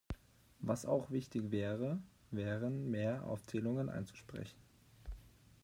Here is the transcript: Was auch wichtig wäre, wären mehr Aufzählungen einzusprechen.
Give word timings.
Was 0.61 0.87
auch 0.87 1.11
wichtig 1.11 1.51
wäre, 1.51 2.01
wären 2.31 2.89
mehr 2.89 3.23
Aufzählungen 3.27 3.87
einzusprechen. 3.87 4.57